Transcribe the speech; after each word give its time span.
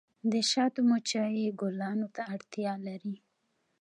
د 0.31 0.33
شاتو 0.51 0.81
مچۍ 0.89 1.39
ګلانو 1.59 2.07
ته 2.15 2.21
اړتیا 2.33 2.73
لري 2.87 3.15